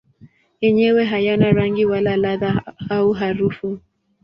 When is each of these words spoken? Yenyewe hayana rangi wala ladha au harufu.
Yenyewe 0.61 1.03
hayana 1.11 1.47
rangi 1.51 1.85
wala 1.85 2.17
ladha 2.17 2.51
au 2.89 3.11
harufu. 3.11 3.79